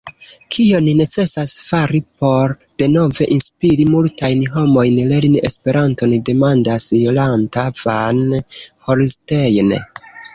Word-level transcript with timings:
Kion 0.55 0.85
necesas 0.99 1.51
fari 1.65 1.99
por 2.23 2.53
denove 2.83 3.27
inspiri 3.35 3.85
multajn 3.95 4.41
homojn 4.55 4.97
lerni 5.11 5.43
Esperanton, 5.49 6.15
demandas 6.31 6.87
Jolanta 7.03 7.67
van 7.83 8.23
Holstein. 8.89 9.71